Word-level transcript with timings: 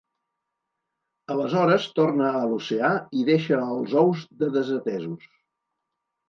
Aleshores 1.33 1.85
torna 1.99 2.29
a 2.39 2.41
l'oceà 2.53 2.89
i 3.21 3.27
deixa 3.29 3.61
els 3.75 3.95
ous 4.05 4.25
de 4.41 4.51
desatesos. 4.57 5.29